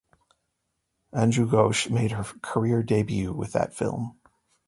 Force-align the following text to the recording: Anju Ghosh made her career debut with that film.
Anju 1.13 1.47
Ghosh 1.47 1.91
made 1.91 2.09
her 2.13 2.23
career 2.41 2.81
debut 2.81 3.31
with 3.33 3.51
that 3.53 3.75
film. 3.75 4.17